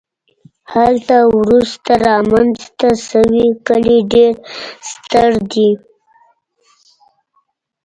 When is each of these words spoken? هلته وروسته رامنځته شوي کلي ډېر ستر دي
هلته 0.73 1.15
وروسته 1.37 1.91
رامنځته 2.07 2.89
شوي 3.07 3.45
کلي 3.67 3.97
ډېر 4.13 4.33
ستر 4.89 5.31
دي 5.51 5.71